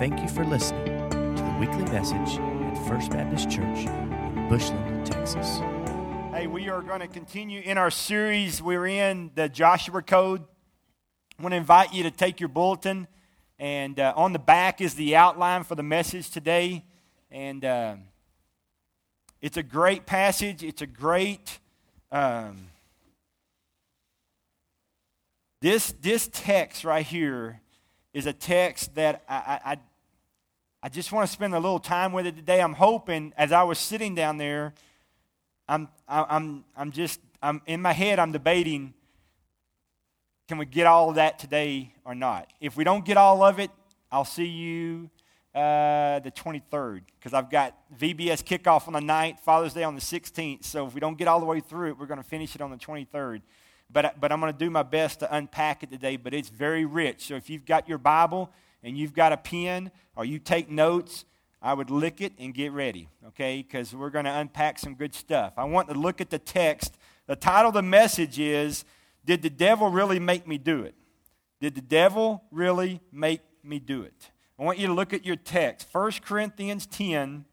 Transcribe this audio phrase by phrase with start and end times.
[0.00, 5.58] Thank you for listening to the weekly message at First Baptist Church in Bushland, Texas.
[6.32, 8.62] Hey, we are going to continue in our series.
[8.62, 10.42] We're in the Joshua Code.
[11.38, 13.08] I want to invite you to take your bulletin,
[13.58, 16.82] and uh, on the back is the outline for the message today.
[17.30, 17.96] And uh,
[19.42, 20.62] it's a great passage.
[20.62, 21.58] It's a great.
[22.10, 22.68] Um,
[25.60, 27.60] this this text right here
[28.14, 29.76] is a text that I, I,
[30.82, 32.60] I just want to spend a little time with it today.
[32.60, 34.74] I'm hoping as I was sitting down there,
[35.68, 38.94] I'm, I'm, I'm just, I'm in my head, I'm debating
[40.50, 42.52] can we get all of that today or not?
[42.60, 43.70] If we don't get all of it,
[44.10, 45.08] I'll see you
[45.54, 50.00] uh, the 23rd because I've got VBS kickoff on the 9th, Father's Day on the
[50.00, 50.64] 16th.
[50.64, 52.60] So if we don't get all the way through it, we're going to finish it
[52.60, 53.42] on the 23rd.
[53.92, 56.16] But, but I'm going to do my best to unpack it today.
[56.16, 57.28] But it's very rich.
[57.28, 58.50] So if you've got your Bible
[58.82, 61.24] and you've got a pen or you take notes,
[61.62, 63.58] I would lick it and get ready, okay?
[63.62, 65.52] Because we're going to unpack some good stuff.
[65.56, 66.96] I want to look at the text.
[67.26, 68.84] The title of the message is
[69.24, 70.94] Did the Devil Really Make Me Do It?
[71.60, 74.30] Did the devil really make me do it?
[74.58, 75.88] I want you to look at your text.
[75.92, 77.44] 1 Corinthians 10.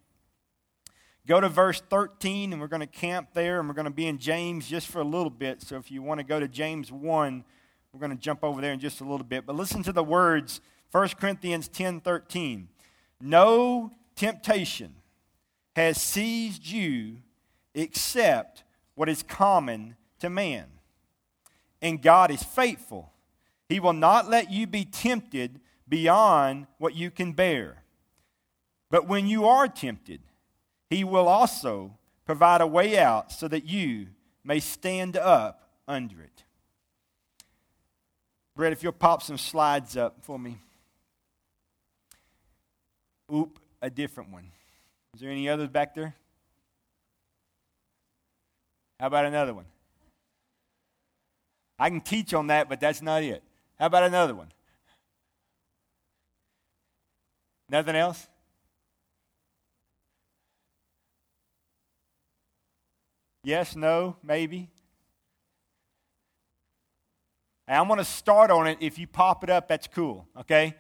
[1.26, 4.08] Go to verse 13, and we're going to camp there, and we're going to be
[4.08, 5.62] in James just for a little bit.
[5.62, 7.44] So if you want to go to James 1,
[7.92, 9.46] we're going to jump over there in just a little bit.
[9.46, 12.70] But listen to the words 1 Corinthians 10 13.
[13.22, 14.96] No temptation
[15.76, 17.18] has seized you
[17.74, 18.64] except
[18.96, 20.66] what is common to man.
[21.82, 23.12] And God is faithful.
[23.70, 27.84] He will not let you be tempted beyond what you can bear.
[28.90, 30.22] But when you are tempted,
[30.90, 34.08] He will also provide a way out so that you
[34.44, 36.44] may stand up under it.
[38.56, 40.58] Brett, if you'll pop some slides up for me.
[43.34, 44.52] Oop, a different one.
[45.14, 46.16] Is there any others back there?
[49.00, 49.66] How about another one?
[51.80, 53.44] I can teach on that, but that's not it.
[53.78, 54.52] How about another one?
[57.70, 58.28] Nothing else?
[63.44, 64.70] Yes, no, maybe?
[67.68, 68.78] Hey, I'm going to start on it.
[68.82, 70.76] If you pop it up, that's cool, okay?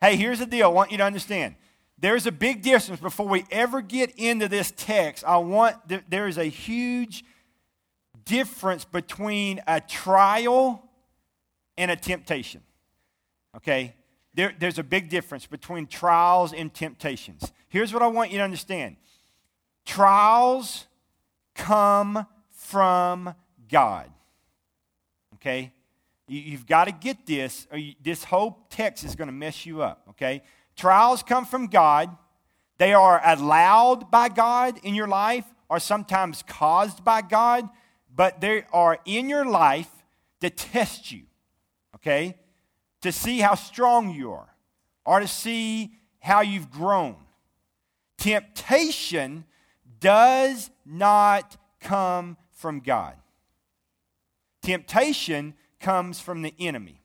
[0.00, 1.54] Hey, here's the deal I want you to understand.
[2.00, 5.22] There's a big difference before we ever get into this text.
[5.24, 5.76] I want,
[6.08, 7.24] there is a huge
[8.24, 10.88] difference between a trial
[11.76, 12.62] and a temptation.
[13.56, 13.94] Okay?
[14.32, 17.52] There, there's a big difference between trials and temptations.
[17.68, 18.96] Here's what I want you to understand
[19.84, 20.86] trials
[21.54, 23.34] come from
[23.68, 24.10] God.
[25.34, 25.72] Okay?
[26.28, 29.66] You, have got to get this, or you, this whole text is going to mess
[29.66, 30.04] you up.
[30.10, 30.42] Okay?
[30.80, 32.16] Trials come from God.
[32.78, 37.68] They are allowed by God in your life, or sometimes caused by God,
[38.14, 39.90] but they are in your life
[40.40, 41.22] to test you.
[41.96, 42.36] Okay?
[43.00, 44.54] to see how strong you are
[45.04, 47.16] or to see how you've grown.
[48.18, 49.44] Temptation
[50.00, 53.14] does not come from God.
[54.62, 57.00] Temptation comes from the enemy.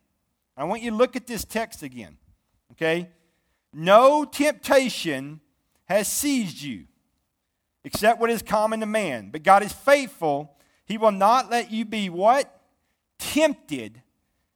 [0.57, 2.18] I want you to look at this text again.
[2.74, 3.09] Okay?
[3.78, 5.41] No temptation
[5.90, 6.86] has seized you
[7.84, 9.31] except what is common to man.
[9.31, 10.56] But God is faithful.
[10.86, 12.62] He will not let you be what?
[13.19, 14.02] Tempted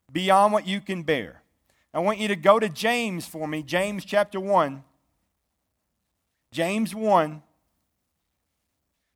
[0.10, 1.44] beyond what you can bear.
[1.94, 4.86] I want you to go to James for me, James chapter 1.
[6.54, 7.44] James 1.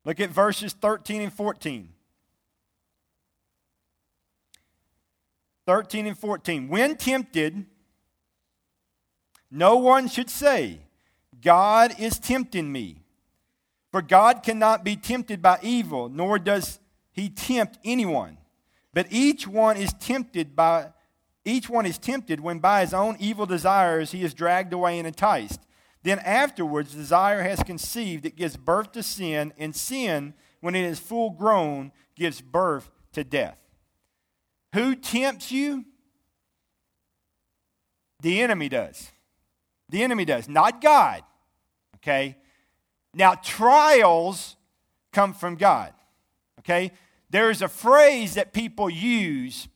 [0.04, 1.88] Look at verses 13 and 14.
[5.66, 6.68] 13 and 14.
[6.68, 7.64] When tempted,
[9.54, 10.80] no one should say,
[11.40, 13.02] God is tempting me.
[13.92, 16.80] For God cannot be tempted by evil, nor does
[17.12, 18.38] he tempt anyone.
[18.92, 20.92] But each one is tempted by
[21.44, 25.06] each one is tempted when by his own evil desires he is dragged away and
[25.06, 25.60] enticed.
[26.02, 30.98] Then afterwards desire has conceived, it gives birth to sin, and sin, when it is
[30.98, 33.60] full grown, gives birth to death.
[34.72, 35.84] Who tempts you?
[38.20, 39.12] The enemy does.
[39.94, 41.22] The enemy does, not God.
[41.98, 42.36] Okay?
[43.14, 44.56] Now, trials
[45.12, 45.92] come from God.
[46.58, 46.90] Okay?
[47.30, 49.68] There is a phrase that people use,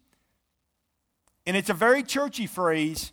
[1.47, 3.13] and it's a very churchy phrase,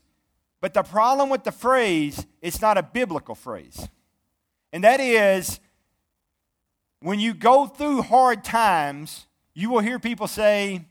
[0.62, 3.88] but the problem with the phrase, it's not a biblical phrase.
[4.74, 5.60] And that is,
[7.02, 10.86] when you go through hard times, you will hear people say,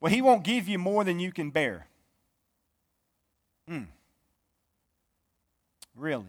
[0.00, 1.86] Well, he won't give you more than you can bear.
[3.68, 3.84] Hmm.
[6.00, 6.24] Really?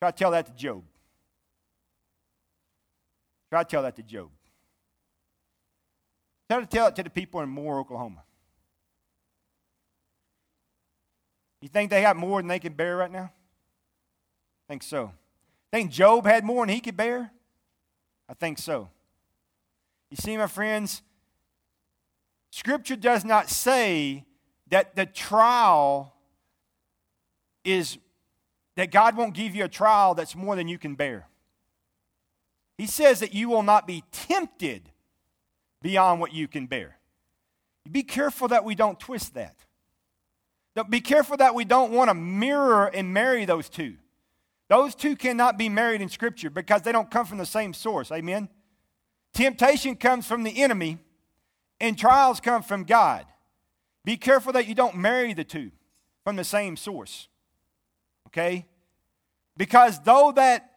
[0.00, 0.82] Try to tell that to Job.
[3.50, 4.30] Try to tell that to Job.
[6.48, 8.22] Try to tell it to the people in Moore, Oklahoma.
[11.60, 13.30] You think they got more than they can bear right now?
[13.34, 15.12] I think so.
[15.70, 17.30] Think Job had more than he could bear?
[18.30, 18.88] I think so.
[20.10, 21.02] You see, my friends,
[22.50, 24.24] Scripture does not say
[24.70, 26.14] that the trial
[27.64, 27.98] is
[28.76, 31.28] that God won't give you a trial that's more than you can bear.
[32.78, 34.88] He says that you will not be tempted
[35.82, 36.98] beyond what you can bear.
[37.90, 39.56] Be careful that we don't twist that.
[40.88, 43.96] Be careful that we don't want to mirror and marry those two.
[44.68, 48.10] Those two cannot be married in Scripture because they don't come from the same source.
[48.10, 48.48] Amen?
[49.34, 50.98] Temptation comes from the enemy,
[51.80, 53.26] and trials come from God.
[54.04, 55.72] Be careful that you don't marry the two
[56.24, 57.28] from the same source.
[58.32, 58.66] Okay?
[59.56, 60.70] Because though that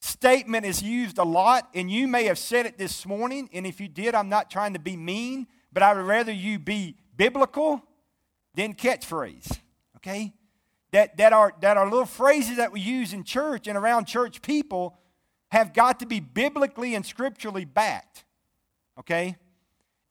[0.00, 3.80] statement is used a lot, and you may have said it this morning, and if
[3.80, 7.82] you did, I'm not trying to be mean, but I would rather you be biblical
[8.54, 9.58] than catchphrase.
[9.96, 10.32] Okay?
[10.92, 14.40] That, that, are, that are little phrases that we use in church and around church
[14.40, 14.96] people
[15.50, 18.24] have got to be biblically and scripturally backed.
[18.98, 19.36] Okay?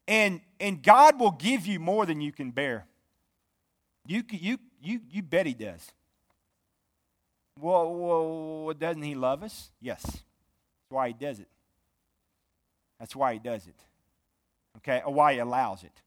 [0.07, 2.85] And, and God will give you more than you can bear.
[4.05, 5.81] You, you, you, you bet He does.
[7.59, 9.71] Well, well, doesn't He love us?
[9.81, 10.03] Yes.
[10.03, 10.23] That's
[10.89, 11.47] why He does it.
[12.99, 13.79] That's why He does it.
[14.77, 15.01] Okay?
[15.05, 16.01] Or why He allows it.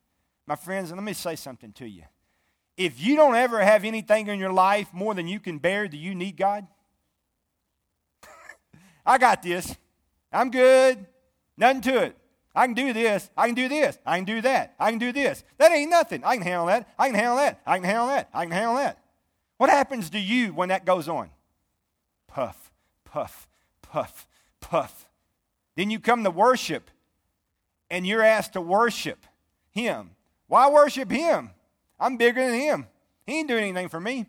[0.46, 2.04] My friends, let me say something to you.
[2.76, 5.96] If you don't ever have anything in your life more than you can bear, do
[5.96, 6.66] you need God?
[9.06, 9.76] I got this.
[10.32, 11.04] I'm good.
[11.56, 12.16] Nothing to it.
[12.54, 13.30] I can do this.
[13.36, 13.98] I can do this.
[14.06, 14.74] I can do that.
[14.78, 15.44] I can do this.
[15.58, 16.22] That ain't nothing.
[16.24, 16.88] I can handle that.
[16.98, 17.60] I can handle that.
[17.66, 18.28] I can handle that.
[18.32, 18.98] I can handle that.
[19.58, 21.30] What happens to you when that goes on?
[22.38, 22.70] Puff,
[23.04, 23.48] puff,
[23.82, 24.28] puff,
[24.60, 25.08] puff.
[25.74, 26.88] Then you come to worship
[27.90, 29.26] and you're asked to worship
[29.72, 30.10] Him.
[30.46, 31.50] Why worship Him?
[31.98, 32.86] I'm bigger than Him.
[33.26, 34.26] He ain't doing anything for me.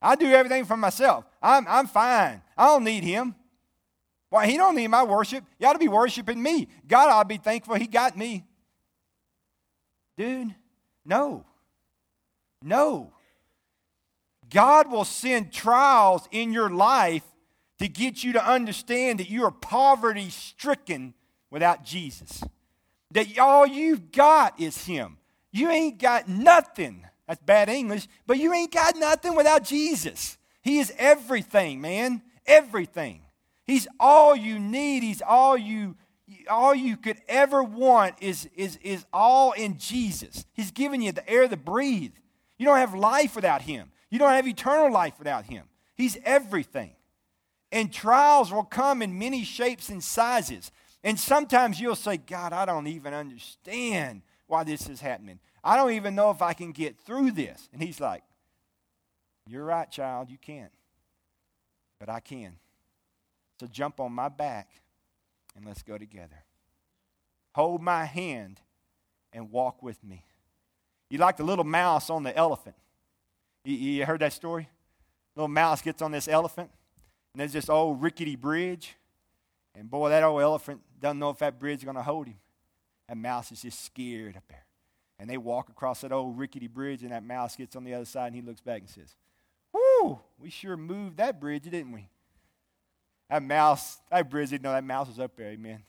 [0.00, 1.24] I do everything for myself.
[1.42, 2.40] I'm, I'm fine.
[2.56, 3.34] I don't need Him.
[4.30, 5.42] Why, he don't need my worship.
[5.58, 6.68] You ought to be worshiping me.
[6.86, 8.44] God to be thankful he got me.
[10.16, 10.54] Dude,
[11.04, 11.44] no.
[12.62, 13.13] No.
[14.54, 17.24] God will send trials in your life
[17.80, 21.12] to get you to understand that you are poverty stricken
[21.50, 22.44] without Jesus.
[23.10, 25.18] That all you've got is Him.
[25.50, 27.04] You ain't got nothing.
[27.26, 30.38] That's bad English, but you ain't got nothing without Jesus.
[30.62, 32.22] He is everything, man.
[32.46, 33.22] Everything.
[33.64, 35.02] He's all you need.
[35.02, 35.96] He's all you
[36.48, 40.46] all you could ever want is, is, is all in Jesus.
[40.54, 42.12] He's given you the air to breathe.
[42.56, 43.90] You don't have life without him.
[44.14, 45.64] You don't have eternal life without him.
[45.96, 46.92] He's everything.
[47.72, 50.70] And trials will come in many shapes and sizes.
[51.02, 55.40] And sometimes you'll say, God, I don't even understand why this is happening.
[55.64, 57.68] I don't even know if I can get through this.
[57.72, 58.22] And he's like,
[59.48, 60.70] You're right, child, you can't.
[61.98, 62.52] But I can.
[63.58, 64.68] So jump on my back
[65.56, 66.44] and let's go together.
[67.56, 68.60] Hold my hand
[69.32, 70.24] and walk with me.
[71.10, 72.76] You're like the little mouse on the elephant.
[73.64, 74.68] You, you heard that story?
[75.34, 76.70] Little mouse gets on this elephant,
[77.32, 78.94] and there's this old rickety bridge.
[79.74, 82.36] And boy, that old elephant doesn't know if that bridge is going to hold him.
[83.08, 84.64] That mouse is just scared up there.
[85.18, 88.04] And they walk across that old rickety bridge, and that mouse gets on the other
[88.04, 89.16] side, and he looks back and says,
[89.72, 92.08] Whoo, we sure moved that bridge, didn't we?
[93.30, 95.82] That mouse, that bridge didn't know that mouse was up there, amen.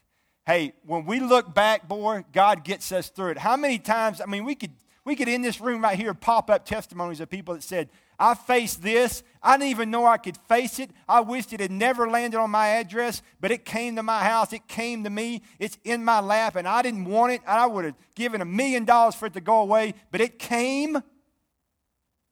[0.46, 3.38] Hey, when we look back, boy, God gets us through it.
[3.39, 4.72] How many times, I mean, we could
[5.05, 8.33] we could in this room right here pop up testimonies of people that said, I
[8.33, 9.24] faced this.
[9.41, 10.89] I didn't even know I could face it.
[11.07, 14.51] I wished it had never landed on my address, but it came to my house.
[14.51, 15.41] It came to me.
[15.59, 17.41] It's in my lap, and I didn't want it.
[17.45, 21.01] I would have given a million dollars for it to go away, but it came,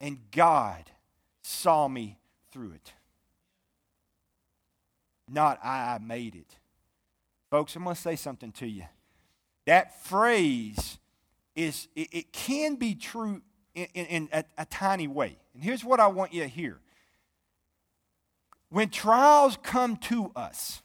[0.01, 0.89] and God
[1.41, 2.17] saw me
[2.51, 2.93] through it
[5.33, 6.57] not I, I made it.
[7.49, 8.83] Folks, I'm going to say something to you.
[9.65, 10.97] That phrase
[11.55, 13.41] is, it, it can be true
[13.75, 15.37] in, in, in a, a tiny way.
[15.53, 16.79] And here's what I want you to hear.
[18.69, 20.81] When trials come to us,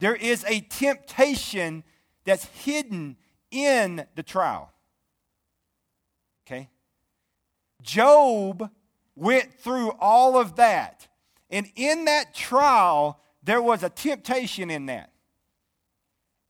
[0.00, 1.84] there is a temptation
[2.24, 3.16] that's hidden
[3.50, 4.72] in the trial.
[6.46, 6.68] Okay?
[7.82, 8.70] Job
[9.14, 11.06] went through all of that.
[11.50, 15.12] And in that trial, there was a temptation in that.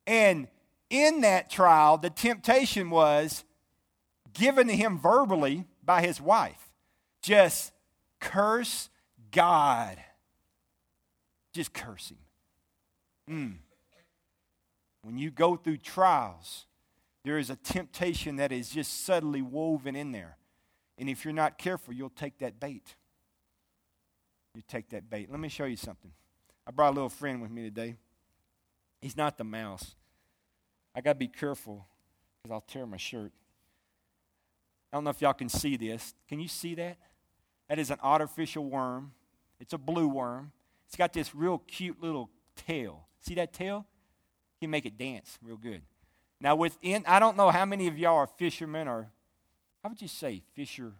[0.06, 0.48] And
[0.90, 3.44] in that trial, the temptation was
[4.32, 6.70] given to him verbally by his wife.
[7.22, 7.72] Just
[8.20, 8.90] curse
[9.30, 9.98] God.
[11.54, 12.18] Just curse Him.
[13.30, 13.54] Mm.
[15.02, 16.66] When you go through trials,
[17.24, 20.36] there is a temptation that is just subtly woven in there.
[20.98, 22.94] And if you're not careful, you'll take that bait.
[24.54, 25.30] You take that bait.
[25.30, 26.12] Let me show you something.
[26.66, 27.96] I brought a little friend with me today.
[29.00, 29.94] He's not the mouse.
[30.94, 31.86] I got to be careful
[32.42, 33.32] because I'll tear my shirt.
[34.92, 36.14] I don't know if y'all can see this.
[36.28, 36.98] Can you see that?
[37.68, 39.12] That is an artificial worm.
[39.58, 40.52] It's a blue worm.
[40.86, 43.08] It's got this real cute little tail.
[43.20, 43.86] See that tail?
[44.60, 45.82] You can make it dance real good.
[46.40, 49.10] Now, within, I don't know how many of y'all are fishermen or,
[49.82, 50.92] how would you say, fisher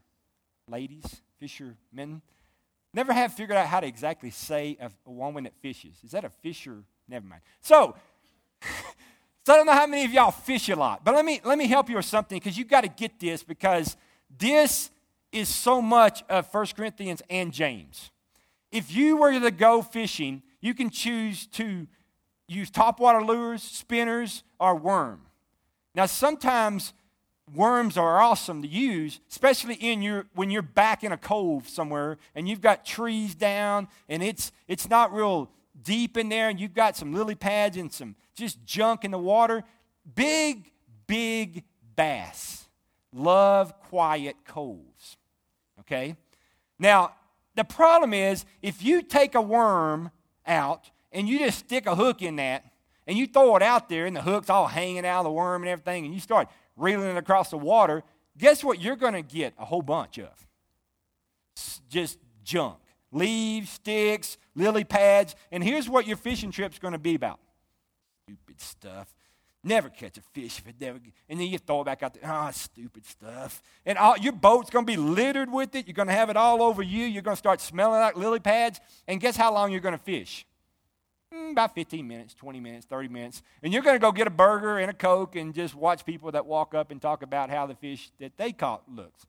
[0.68, 2.22] ladies, fishermen?
[2.92, 5.96] Never have figured out how to exactly say a, a woman that fishes.
[6.02, 6.84] Is that a fisher?
[7.08, 7.42] Never mind.
[7.60, 7.94] So,
[9.46, 11.58] so I don't know how many of y'all fish a lot, but let me let
[11.58, 13.96] me help you with something because you got to get this because
[14.38, 14.90] this
[15.32, 18.10] is so much of 1 Corinthians and James.
[18.72, 21.86] If you were to go fishing, you can choose to
[22.48, 25.22] use topwater lures, spinners, or worm.
[25.94, 26.94] Now, sometimes
[27.54, 32.16] worms are awesome to use, especially in your when you're back in a cove somewhere
[32.34, 35.50] and you've got trees down and it's it's not real
[35.84, 39.18] deep in there and you've got some lily pads and some just junk in the
[39.18, 39.62] water.
[40.14, 40.72] Big,
[41.06, 41.62] big
[41.94, 42.64] bass
[43.14, 45.16] love quiet coves.
[45.80, 46.16] Okay?
[46.78, 47.14] Now,
[47.54, 50.10] the problem is if you take a worm
[50.46, 52.64] out and you just stick a hook in that
[53.06, 55.62] and you throw it out there and the hook's all hanging out of the worm
[55.62, 58.02] and everything and you start reeling it across the water,
[58.36, 60.46] guess what you're going to get a whole bunch of?
[61.88, 62.78] Just junk.
[63.14, 65.36] Leaves, sticks, lily pads.
[65.52, 67.38] And here's what your fishing trip's going to be about.
[68.26, 69.14] Stupid stuff.
[69.62, 70.98] Never catch a fish if it never.
[71.28, 72.24] And then you throw it back out there.
[72.26, 73.62] Ah, oh, stupid stuff.
[73.86, 75.86] And all, your boat's going to be littered with it.
[75.86, 77.06] You're going to have it all over you.
[77.06, 78.80] You're going to start smelling like lily pads.
[79.08, 80.44] And guess how long you're going to fish?
[81.32, 83.42] Mm, about 15 minutes, 20 minutes, 30 minutes.
[83.62, 86.32] And you're going to go get a burger and a Coke and just watch people
[86.32, 89.24] that walk up and talk about how the fish that they caught looks.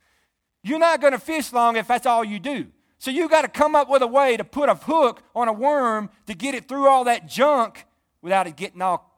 [0.64, 2.68] You're not going to fish long if that's all you do.
[2.98, 5.54] So you got to come up with a way to put a hook on a
[5.54, 7.86] worm to get it through all that junk
[8.22, 9.12] without it getting all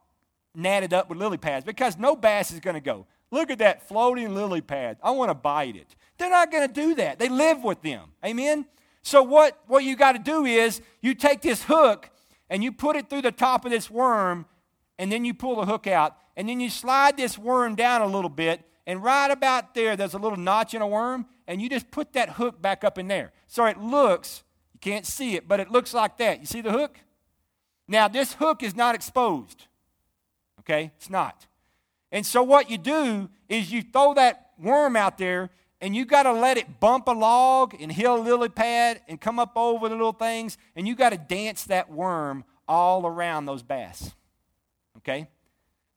[0.56, 3.06] natted up with lily pads because no bass is going to go.
[3.30, 4.96] Look at that floating lily pad.
[5.02, 5.94] I want to bite it.
[6.18, 7.18] They're not going to do that.
[7.18, 8.10] They live with them.
[8.24, 8.66] Amen?
[9.02, 12.10] So what, what you got to do is you take this hook
[12.50, 14.46] and you put it through the top of this worm,
[14.98, 18.06] and then you pull the hook out, and then you slide this worm down a
[18.06, 21.68] little bit, and right about there, there's a little notch in a worm, and you
[21.68, 23.32] just put that hook back up in there.
[23.48, 26.38] So it looks, you can't see it, but it looks like that.
[26.38, 27.00] You see the hook?
[27.88, 29.66] Now, this hook is not exposed.
[30.60, 30.92] Okay?
[30.98, 31.46] It's not.
[32.12, 35.48] And so what you do is you throw that worm out there
[35.80, 39.18] and you got to let it bump a log and hit a lily pad and
[39.18, 43.46] come up over the little things, and you got to dance that worm all around
[43.46, 44.12] those bass.
[44.98, 45.28] Okay?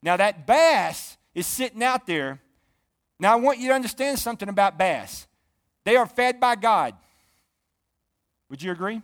[0.03, 2.39] Now, that bass is sitting out there.
[3.19, 5.27] Now, I want you to understand something about bass.
[5.83, 6.95] They are fed by God.
[8.49, 9.01] Would you agree?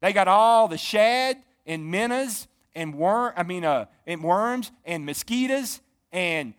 [0.00, 5.04] They got all the shad and minnows and worm, I mean, uh, and worms and
[5.04, 5.80] mosquitoes
[6.12, 6.54] and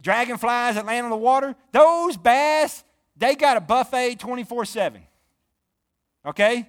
[0.00, 2.84] dragonflies that land on the water, those bass,
[3.16, 5.02] they got a buffet 24 7.
[6.26, 6.68] Okay?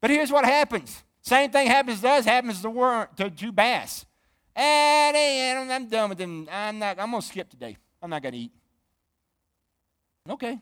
[0.00, 1.02] But here's what happens.
[1.22, 4.06] Same thing happens to us, happens to, worm, to, to bass.
[4.54, 6.48] And I'm done with them.
[6.50, 7.76] I'm not, I'm to skip today.
[8.02, 8.52] I'm not to eat.
[10.28, 10.58] Okay.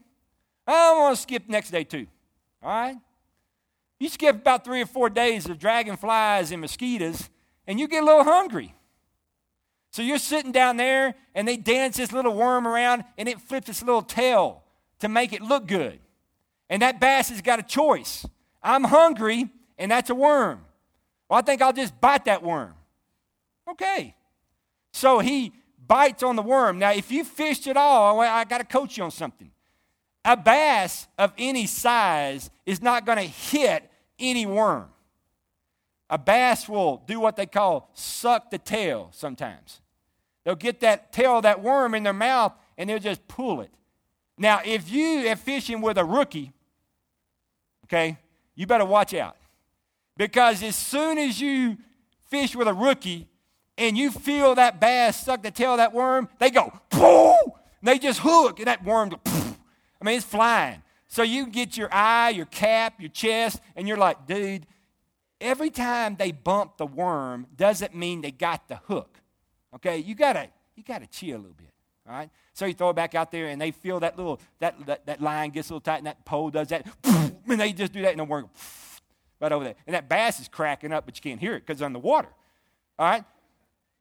[0.66, 2.06] I'm going to skip next day too.
[2.62, 2.96] All right?
[3.98, 7.30] You skip about three or four days of dragonflies and mosquitoes,
[7.66, 8.74] and you get a little hungry.
[9.90, 13.70] So you're sitting down there and they dance this little worm around and it flips
[13.70, 14.62] its little tail
[14.98, 16.00] to make it look good.
[16.68, 18.26] And that bass has got a choice.
[18.62, 20.60] I'm hungry and that's a worm.
[21.30, 22.74] Well, I think I'll just bite that worm.
[23.70, 24.14] Okay.
[24.92, 25.52] So he
[25.86, 26.78] bites on the worm.
[26.78, 29.50] Now, if you fished at all, I got to coach you on something.
[30.26, 34.88] A bass of any size is not going to hit any worm.
[36.10, 39.80] A bass will do what they call suck the tail sometimes.
[40.44, 43.70] They'll get that tail of that worm in their mouth and they'll just pull it.
[44.36, 46.52] Now, if you are fishing with a rookie,
[47.84, 48.18] okay,
[48.56, 49.36] you better watch out.
[50.16, 51.76] Because as soon as you
[52.24, 53.28] fish with a rookie
[53.78, 57.52] and you feel that bass suck the tail of that worm, they go, pooh!
[57.80, 59.45] They just hook and that worm goes.
[60.00, 60.82] I mean, it's flying.
[61.08, 64.66] So you get your eye, your cap, your chest, and you're like, dude,
[65.40, 69.20] every time they bump the worm doesn't mean they got the hook.
[69.74, 71.72] Okay, you gotta you gotta chill a little bit.
[72.08, 72.30] All right?
[72.52, 75.20] So you throw it back out there, and they feel that little, that, that, that
[75.20, 78.10] line gets a little tight, and that pole does that, and they just do that,
[78.10, 78.48] and the worm
[79.40, 79.74] right over there.
[79.86, 82.28] And that bass is cracking up, but you can't hear it because it's underwater.
[82.98, 83.24] All right?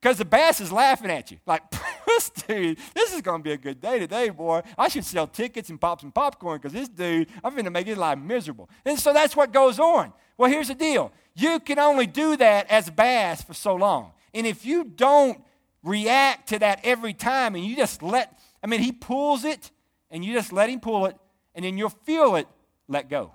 [0.02, 1.40] Because the bass is laughing at you.
[1.46, 1.64] Like,
[2.16, 4.62] this dude, this is going to be a good day today, boy.
[4.78, 7.88] I should sell tickets and pop some popcorn because this dude, I'm going to make
[7.88, 8.70] his life miserable.
[8.86, 10.14] And so that's what goes on.
[10.38, 14.12] Well, here's the deal you can only do that as a bass for so long.
[14.34, 15.42] And if you don't
[15.84, 19.72] react to that every time and you just let, I mean, he pulls it
[20.10, 21.18] and you just let him pull it
[21.54, 22.48] and then you'll feel it
[22.88, 23.34] let go.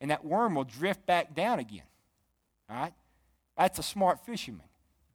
[0.00, 1.82] And that worm will drift back down again.
[2.70, 2.94] All right?
[3.56, 4.66] That's a smart fisherman.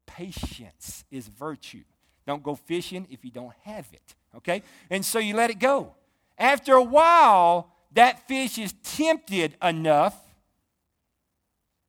[0.06, 1.84] Patience is virtue.
[2.26, 4.16] Don't go fishing if you don't have it.
[4.36, 4.64] Okay?
[4.90, 5.96] And so you let it go.
[6.38, 10.18] After a while, that fish is tempted enough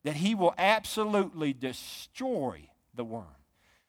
[0.03, 3.25] that he will absolutely destroy the worm.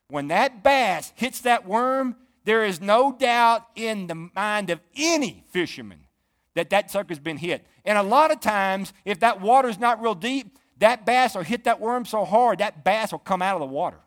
[0.09, 5.45] When that bass hits that worm, there is no doubt in the mind of any
[5.51, 6.07] fisherman
[6.55, 7.67] that that sucker's been hit.
[7.85, 11.65] And a lot of times, if that water's not real deep, that bass will hit
[11.65, 13.99] that worm so hard, that bass will come out of the water.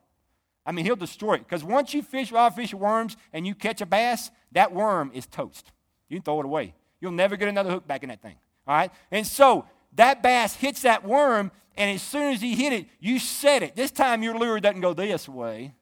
[0.69, 1.39] I mean, he'll destroy it.
[1.39, 5.25] Because once you fish wild fish worms and you catch a bass, that worm is
[5.25, 5.71] toast.
[6.09, 6.75] You can throw it away.
[7.01, 8.35] You'll never get another hook back in that thing.
[8.67, 8.91] All right?
[9.09, 13.17] And so that bass hits that worm, and as soon as he hit it, you
[13.17, 13.75] set it.
[13.75, 15.73] This time your lure doesn't go this way,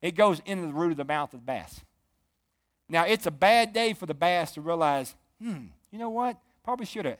[0.00, 1.82] it goes into the root of the mouth of the bass.
[2.88, 6.38] Now, it's a bad day for the bass to realize, hmm, you know what?
[6.64, 7.18] Probably should have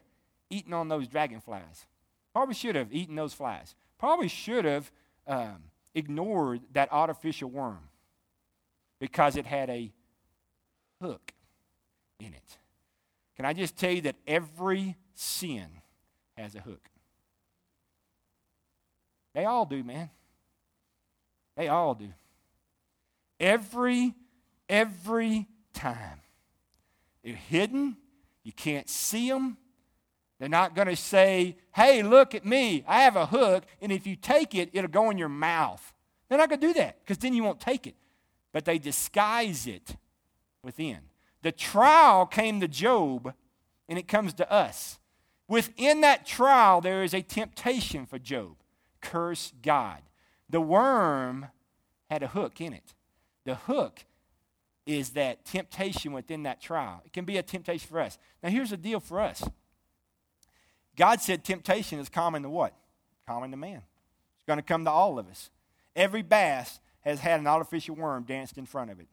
[0.49, 1.85] eaten on those dragonflies.
[2.33, 3.75] Probably should have eaten those flies.
[3.99, 4.91] Probably should have
[5.27, 7.81] um, ignored that artificial worm
[8.99, 9.93] because it had a
[11.01, 11.33] hook
[12.19, 12.59] in it.
[13.37, 15.67] Can I just tell you that every sin
[16.37, 16.91] has a hook?
[19.35, 20.11] They all do, man.
[21.57, 22.09] They all do.
[23.39, 24.15] Every,
[24.69, 26.21] every time.
[27.25, 27.97] They're hidden.
[28.43, 29.57] You can't see them.
[30.41, 32.83] They're not going to say, hey, look at me.
[32.89, 35.93] I have a hook, and if you take it, it'll go in your mouth.
[36.29, 37.95] They're not going to do that because then you won't take it.
[38.53, 39.97] But they disguise it
[40.65, 41.01] within.
[41.43, 43.35] The trial came to Job,
[43.87, 44.99] and it comes to us.
[45.47, 48.57] Within that trial, there is a temptation for Job
[49.03, 50.01] curse God.
[50.49, 51.47] The worm
[52.09, 52.95] had a hook in it.
[53.45, 54.05] The hook
[54.87, 57.03] is that temptation within that trial.
[57.05, 58.19] It can be a temptation for us.
[58.43, 59.43] Now, here's the deal for us
[60.97, 62.75] God said temptation is common to what?
[63.27, 63.83] Common to man.
[64.37, 65.51] It's going to come to all of us.
[65.97, 69.09] Every bass has had an artificial worm danced in front of it.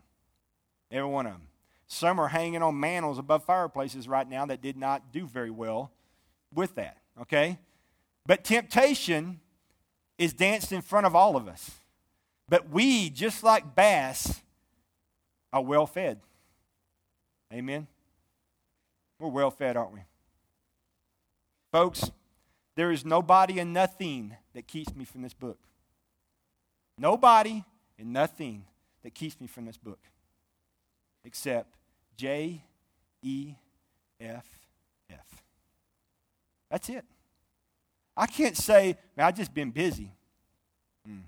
[0.92, 1.48] Every one of them.
[1.88, 5.92] Some are hanging on mantles above fireplaces right now that did not do very well
[6.54, 7.60] with that, okay?
[8.26, 9.40] But temptation
[10.18, 11.72] is danced in front of all of us.
[12.50, 14.42] But we, just like bass,
[15.54, 16.20] are well fed.
[17.54, 17.88] Amen?
[19.20, 20.02] We're well fed, aren't we?
[21.78, 22.10] Folks,
[22.76, 25.60] there is nobody and nothing that keeps me from this book.
[26.98, 27.64] Nobody
[28.00, 28.66] and nothing
[29.04, 30.00] that keeps me from this book
[31.24, 31.76] except
[32.16, 32.64] J
[33.22, 33.54] E
[34.20, 34.48] F
[35.08, 35.44] F.
[36.72, 37.06] That's it.
[38.16, 40.10] I can't say, man, I've just been busy.
[41.06, 41.20] Hmm.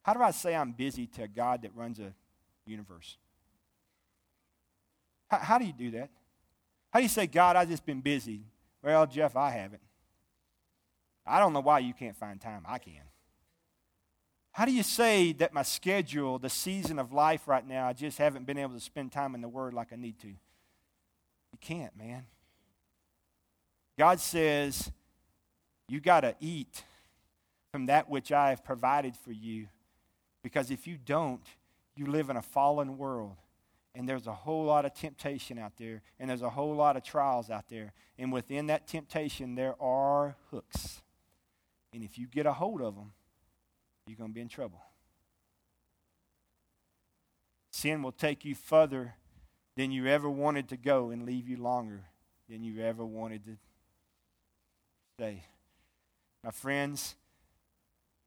[0.00, 2.14] How do I say I'm busy to a God that runs a
[2.64, 3.18] universe?
[5.28, 6.08] How, how do you do that?
[6.90, 8.40] How do you say, God, I've just been busy?
[8.82, 9.82] Well, Jeff, I haven't.
[11.26, 12.64] I don't know why you can't find time.
[12.66, 13.02] I can.
[14.52, 18.18] How do you say that my schedule, the season of life right now, I just
[18.18, 20.28] haven't been able to spend time in the Word like I need to?
[20.28, 22.26] You can't, man.
[23.98, 24.90] God says,
[25.88, 26.84] you got to eat
[27.70, 29.66] from that which I have provided for you.
[30.42, 31.42] Because if you don't,
[31.94, 33.36] you live in a fallen world.
[33.94, 37.02] And there's a whole lot of temptation out there, and there's a whole lot of
[37.02, 37.92] trials out there.
[38.18, 41.02] And within that temptation, there are hooks.
[41.92, 43.12] And if you get a hold of them,
[44.06, 44.80] you're going to be in trouble.
[47.72, 49.14] Sin will take you further
[49.76, 52.02] than you ever wanted to go and leave you longer
[52.48, 53.56] than you ever wanted to
[55.16, 55.44] stay.
[56.44, 57.14] My friends,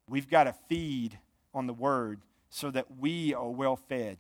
[0.10, 1.20] we've got to feed
[1.54, 4.18] on the Word so that we are well fed.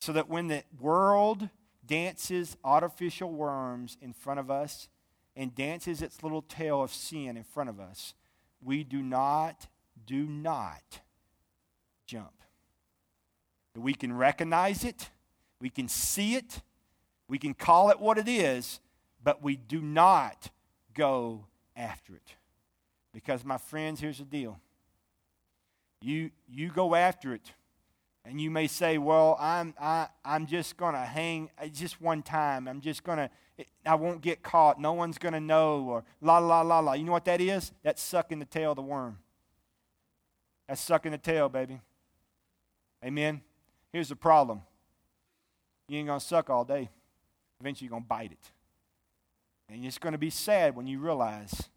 [0.00, 1.48] So that when the world
[1.86, 4.88] dances artificial worms in front of us
[5.34, 8.14] and dances its little tail of sin in front of us,
[8.62, 9.66] we do not,
[10.06, 11.00] do not
[12.06, 12.32] jump.
[13.74, 15.10] We can recognize it,
[15.60, 16.62] we can see it,
[17.28, 18.80] we can call it what it is,
[19.22, 20.50] but we do not
[20.94, 22.36] go after it.
[23.12, 24.58] Because, my friends, here's the deal
[26.00, 27.52] you, you go after it
[28.28, 32.24] And you may say, well, I'm, I, I'm just going to hang uh, just one
[32.24, 32.66] time.
[32.66, 33.30] I'm just going to,
[33.84, 34.80] I won't get caught.
[34.80, 35.84] No one's going to know.
[35.84, 36.94] Or la, la, la, la.
[36.94, 37.70] You know what that is?
[37.84, 39.18] That's sucking the tail of the worm.
[40.66, 41.80] That's sucking the tail, baby.
[43.04, 43.42] Amen.
[43.92, 44.62] Here's the problem
[45.88, 46.90] you ain't going to suck all day.
[47.60, 48.50] Eventually, you're going to bite it.
[49.68, 51.68] And it's going to be sad when you realize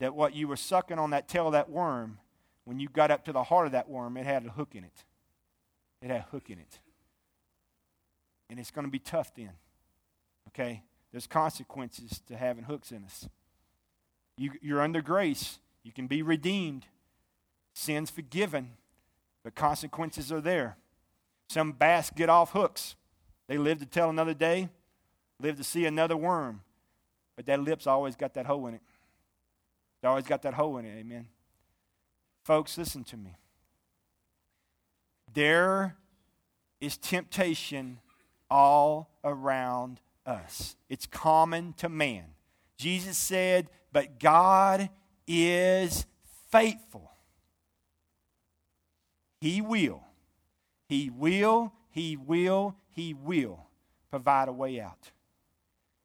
[0.00, 2.18] that what you were sucking on that tail of that worm,
[2.64, 4.82] when you got up to the heart of that worm, it had a hook in
[4.82, 5.04] it.
[6.02, 6.78] It had a hook in it.
[8.50, 9.50] And it's going to be tough then.
[10.48, 10.82] Okay?
[11.12, 13.28] There's consequences to having hooks in us.
[14.36, 15.58] You, you're under grace.
[15.82, 16.86] You can be redeemed.
[17.74, 18.72] Sin's forgiven.
[19.42, 20.76] But consequences are there.
[21.48, 22.94] Some bass get off hooks.
[23.48, 24.68] They live to tell another day,
[25.40, 26.60] live to see another worm.
[27.34, 28.82] But that lip's always got that hole in it.
[29.96, 30.98] It's always got that hole in it.
[30.98, 31.28] Amen.
[32.44, 33.36] Folks, listen to me.
[35.34, 35.96] There
[36.80, 38.00] is temptation
[38.50, 42.24] all around us, it's common to man.
[42.76, 44.90] Jesus said, But God
[45.26, 46.06] is
[46.50, 47.10] faithful.
[49.40, 50.02] He will.
[50.88, 53.66] He will, He will, He will
[54.10, 55.10] provide a way out.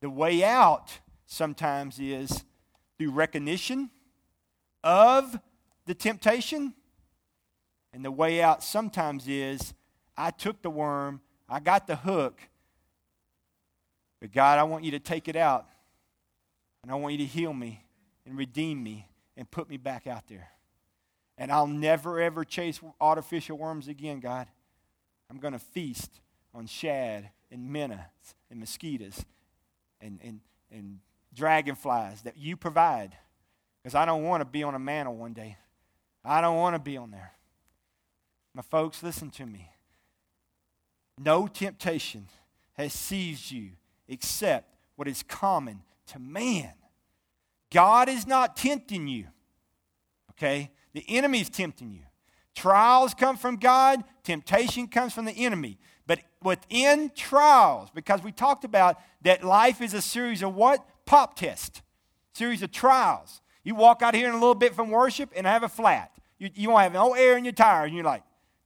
[0.02, 2.44] The way out sometimes is
[2.98, 3.90] through recognition
[4.84, 5.40] of
[5.86, 6.74] the temptation.
[7.94, 9.74] And the way out sometimes is
[10.18, 12.42] I took the worm, I got the hook,
[14.24, 15.68] but God, I want you to take it out.
[16.82, 17.84] And I want you to heal me
[18.26, 20.48] and redeem me and put me back out there.
[21.38, 24.48] And I'll never, ever chase artificial worms again, God.
[25.30, 26.22] I'm going to feast
[26.54, 28.00] on shad and minnows
[28.50, 29.26] and mosquitoes
[30.00, 30.40] and, and,
[30.72, 31.00] and
[31.34, 33.18] dragonflies that you provide.
[33.82, 35.58] Because I don't want to be on a mantle one day.
[36.24, 37.34] I don't want to be on there.
[38.56, 39.70] My folks, listen to me.
[41.18, 42.28] No temptation
[42.74, 43.72] has seized you
[44.08, 46.74] except what is common to man.
[47.72, 49.26] God is not tempting you.
[50.32, 50.72] Okay?
[50.94, 52.02] The enemy is tempting you.
[52.56, 55.80] Trials come from God, temptation comes from the enemy.
[56.06, 60.86] But within trials, because we talked about that life is a series of what?
[61.06, 61.82] Pop test,
[62.34, 63.42] series of trials.
[63.64, 66.12] You walk out here in a little bit from worship and have a flat.
[66.38, 68.24] You, you won't have no air in your tires, and you're like,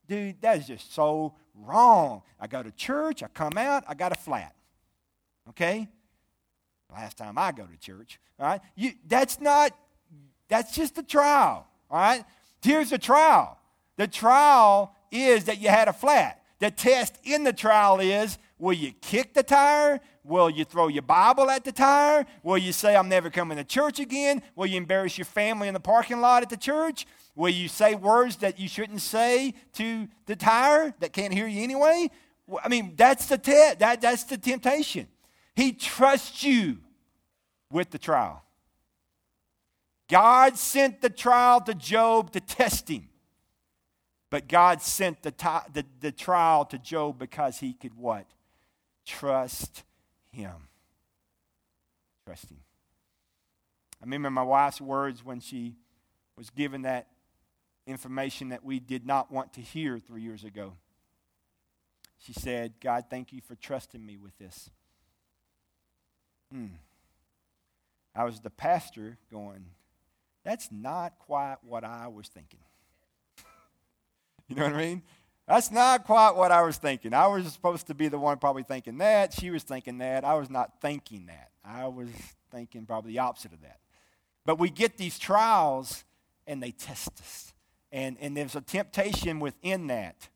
[0.07, 2.21] dude, that is just so wrong.
[2.39, 4.55] I go to church, I come out, I got a flat.
[5.49, 5.87] Okay?
[6.91, 8.61] Last time I go to church, all right?
[8.75, 9.71] You, that's not,
[10.47, 12.23] that's just a trial, all right?
[12.61, 13.57] Here's the trial.
[13.97, 16.43] The trial is that you had a flat.
[16.59, 19.99] The test in the trial is will you kick the tire?
[20.23, 22.25] Will you throw your Bible at the tire?
[22.43, 24.41] Will you say, I'm never coming to church again?
[24.55, 27.05] Will you embarrass your family in the parking lot at the church?
[27.37, 31.61] Will you say words that you shouldn't say to the tire that can't hear you
[31.61, 32.09] anyway?
[32.63, 35.07] I mean, that's the, te- that, that's the temptation.
[35.55, 36.79] He trusts you
[37.71, 38.41] with the trial.
[40.09, 43.07] God sent the trial to Job to test him.
[44.31, 48.25] But God sent the, t- the, the trial to Job because he could what?
[49.05, 49.83] Trust
[50.31, 50.53] him.
[52.25, 52.57] Trust him.
[54.01, 55.75] I remember my wife's words when she
[56.35, 57.07] was given that
[57.87, 60.73] information that we did not want to hear three years ago.
[62.19, 64.69] She said, God, thank you for trusting me with this.
[66.51, 66.67] Hmm.
[68.15, 69.65] I was the pastor going,
[70.43, 72.59] that's not quite what I was thinking.
[74.47, 75.03] you know what I mean?
[75.47, 77.13] That's not quite what I was thinking.
[77.13, 79.33] I was supposed to be the one probably thinking that.
[79.33, 80.25] She was thinking that.
[80.25, 81.51] I was not thinking that.
[81.63, 82.09] I was
[82.51, 83.79] thinking probably the opposite of that.
[84.45, 86.03] But we get these trials
[86.45, 87.53] and they test us.
[87.91, 90.29] And, and there's a temptation within that.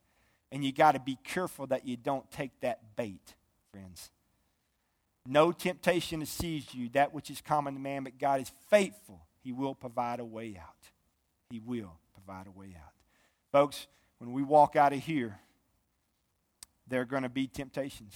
[0.52, 3.36] And you got to be careful that you don't take that bait,
[3.72, 4.12] friends.
[5.26, 9.22] No temptation has seized you, that which is common to man, but God is faithful.
[9.44, 10.90] He will provide a way out.
[11.50, 12.94] He will provide a way out.
[13.52, 13.88] Folks,
[14.18, 15.40] when we walk out of here,
[16.88, 18.16] there are going to be temptations.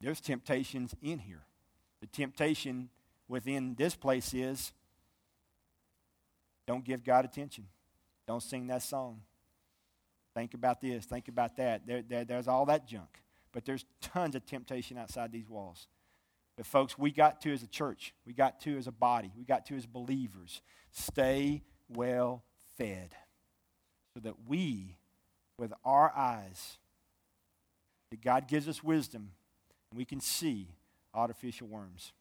[0.00, 1.44] There's temptations in here.
[2.00, 2.88] The temptation
[3.28, 4.72] within this place is
[6.66, 7.66] don't give God attention.
[8.26, 9.20] Don't sing that song.
[10.34, 11.04] Think about this.
[11.04, 11.86] Think about that.
[11.86, 13.20] There, there, there's all that junk.
[13.52, 15.88] But there's tons of temptation outside these walls.
[16.56, 19.44] But, folks, we got to as a church, we got to as a body, we
[19.44, 22.42] got to as believers, stay well
[22.76, 23.14] fed
[24.14, 24.96] so that we,
[25.58, 26.78] with our eyes,
[28.10, 29.30] that God gives us wisdom
[29.90, 30.68] and we can see
[31.14, 32.12] artificial worms.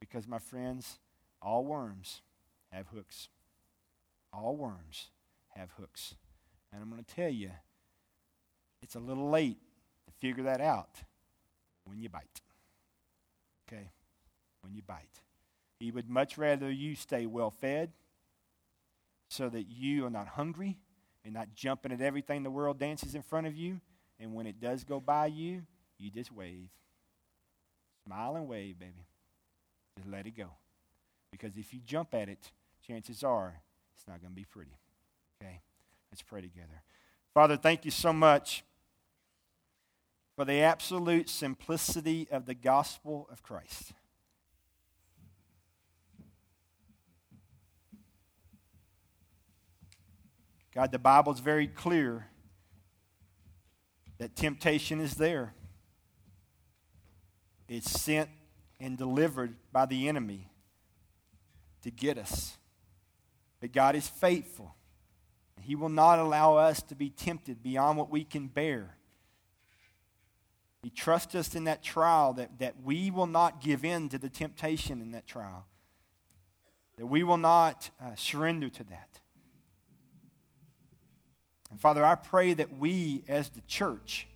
[0.00, 0.98] Because, my friends,
[1.40, 2.22] all worms
[2.70, 3.28] have hooks.
[4.32, 5.08] All worms
[5.56, 6.14] have hooks.
[6.72, 7.50] And I'm going to tell you,
[8.82, 9.58] it's a little late
[10.06, 11.02] to figure that out
[11.84, 12.40] when you bite.
[13.66, 13.90] Okay?
[14.62, 15.22] When you bite.
[15.80, 17.92] He would much rather you stay well fed
[19.28, 20.78] so that you are not hungry
[21.24, 23.80] and not jumping at everything the world dances in front of you.
[24.18, 25.62] And when it does go by you,
[25.98, 26.68] you just wave.
[28.06, 29.06] Smile and wave, baby.
[29.96, 30.48] Just let it go.
[31.30, 32.50] Because if you jump at it,
[32.86, 33.60] chances are
[33.98, 34.78] it's not going to be pretty.
[35.42, 35.60] Okay?
[36.12, 36.82] Let's pray together.
[37.34, 38.62] Father, thank you so much
[40.36, 43.92] for the absolute simplicity of the gospel of Christ.
[50.72, 52.28] God, the Bible is very clear
[54.18, 55.54] that temptation is there.
[57.68, 58.30] It's sent
[58.78, 60.52] and delivered by the enemy
[61.82, 62.57] to get us.
[63.60, 64.74] But God is faithful.
[65.60, 68.96] He will not allow us to be tempted beyond what we can bear.
[70.82, 74.28] He trusts us in that trial that, that we will not give in to the
[74.28, 75.66] temptation in that trial,
[76.96, 79.20] that we will not uh, surrender to that.
[81.70, 84.26] And Father, I pray that we as the church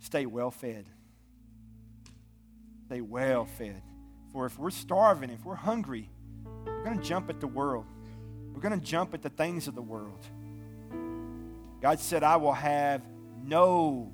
[0.00, 0.86] stay well fed.
[2.86, 3.82] Stay well fed.
[4.32, 6.10] For if we're starving, if we're hungry,
[6.84, 7.86] we're going to jump at the world.
[8.52, 10.26] We're going to jump at the things of the world.
[11.80, 13.00] God said, I will have
[13.42, 14.12] no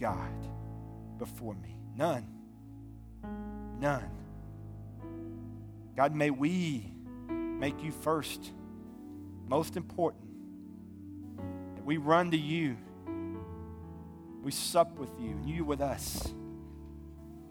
[0.00, 0.32] God
[1.18, 1.76] before me.
[1.94, 2.26] None.
[3.78, 4.08] None.
[5.96, 6.90] God, may we
[7.28, 8.52] make you first,
[9.46, 10.24] most important.
[11.74, 12.78] That we run to you.
[14.42, 16.32] We sup with you, and you with us,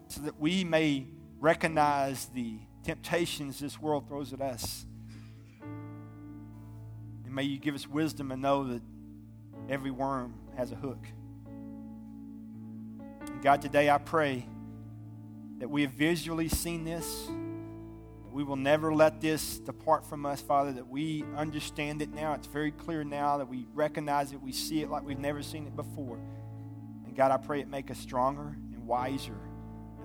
[0.08, 1.06] so that we may
[1.38, 4.86] recognize the temptations this world throws at us
[7.28, 8.80] and may you give us wisdom and know that
[9.68, 11.06] every worm has a hook.
[13.26, 14.46] And God, today I pray
[15.58, 17.28] that we have visually seen this.
[18.32, 22.32] We will never let this depart from us, Father, that we understand it now.
[22.32, 25.66] It's very clear now that we recognize it, we see it like we've never seen
[25.66, 26.18] it before.
[27.04, 29.36] And God, I pray it make us stronger and wiser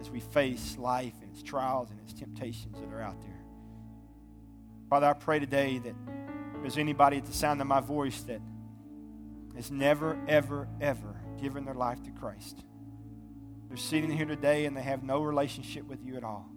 [0.01, 3.39] as we face life its trials and its temptations that are out there.
[4.89, 5.95] Father, I pray today that
[6.61, 8.39] there's anybody at the sound of my voice that
[9.55, 12.63] has never, ever, ever given their life to Christ,
[13.67, 16.47] they're sitting here today and they have no relationship with you at all.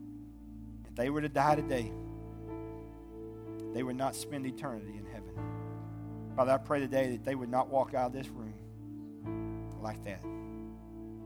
[0.86, 1.90] If they were to die today,
[3.72, 5.32] they would not spend eternity in heaven.
[6.36, 8.52] Father, I pray today that they would not walk out of this room
[9.80, 10.20] like that.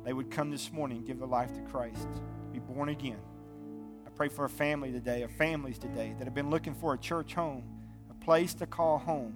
[0.04, 2.08] They would come this morning give their life to Christ,
[2.52, 3.18] be born again.
[4.20, 7.33] Pray for a family today, or families today that have been looking for a church
[7.33, 7.64] home
[8.11, 9.35] a place to call home,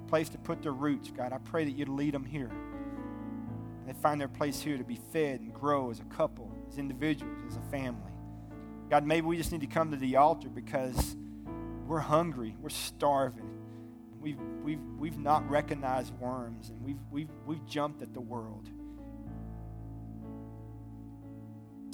[0.00, 1.32] a place to put their roots, God.
[1.32, 2.48] I pray that you'd lead them here.
[2.48, 6.76] And they find their place here to be fed and grow as a couple, as
[6.76, 8.10] individuals, as a family.
[8.90, 11.14] God, maybe we just need to come to the altar because
[11.86, 13.48] we're hungry, we're starving.
[14.20, 18.68] We've, we've, we've not recognized worms and we've, we've, we've jumped at the world.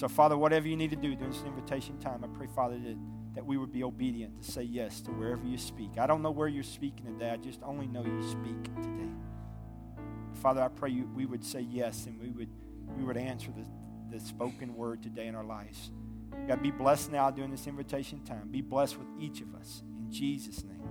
[0.00, 2.96] So, Father, whatever you need to do during this invitation time, I pray, Father, that
[3.34, 5.98] that we would be obedient to say yes to wherever you speak.
[5.98, 7.30] I don't know where you're speaking today.
[7.30, 9.10] I just only know you speak today.
[10.42, 12.48] Father, I pray you, we would say yes and we would,
[12.96, 15.90] we would answer the, the spoken word today in our lives.
[16.48, 18.48] God, be blessed now during this invitation time.
[18.50, 19.82] Be blessed with each of us.
[19.98, 20.88] In Jesus' name.